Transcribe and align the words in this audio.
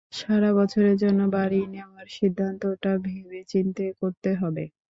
সারা 0.13 0.49
বছরের 0.57 0.95
জন্য 1.03 1.21
বাড়ী 1.35 1.61
নেওয়ার 1.73 2.07
সিদ্ধান্তটা 2.11 2.91
ভেবে-চিন্তে 3.05 3.85
করতে 3.99 4.29
হবে। 4.41 4.63